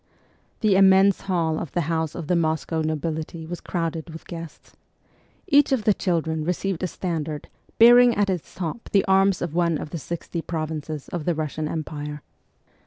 The 0.61 0.75
immense 0.75 1.21
hall 1.21 1.59
of 1.59 1.73
the 1.73 1.81
House 1.81 2.15
of 2.15 2.25
the 2.25 2.35
Moscow 2.35 2.81
no 2.81 2.95
bility 2.95 3.47
was 3.47 3.61
crowded 3.61 4.09
with 4.09 4.25
guests. 4.25 4.75
Each 5.45 5.71
of 5.71 5.83
the 5.83 5.93
children 5.93 6.43
received 6.43 6.81
a 6.81 6.87
standard 6.87 7.49
bearing 7.77 8.15
at 8.15 8.27
its 8.27 8.55
top 8.55 8.89
the 8.93 9.05
arms 9.05 9.43
of 9.43 9.53
one 9.53 9.77
of 9.77 9.91
the 9.91 9.99
sixty 9.99 10.41
provinces 10.41 11.07
of 11.09 11.25
the 11.25 11.35
Russian 11.35 11.67
Empire. 11.67 12.23